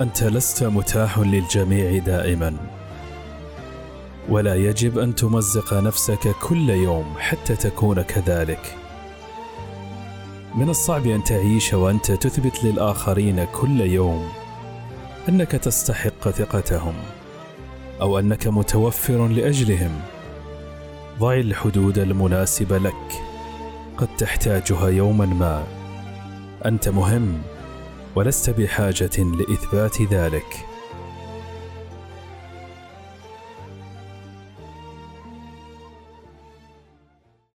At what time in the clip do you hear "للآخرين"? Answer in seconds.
12.64-13.44